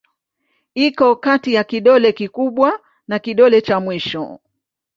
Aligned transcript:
Iko 0.85 1.07
kati 1.23 1.49
ya 1.53 1.63
kidole 1.63 2.11
kikubwa 2.13 2.69
na 3.07 3.19
kidole 3.23 3.61
cha 3.61 3.79
mwisho. 3.79 4.39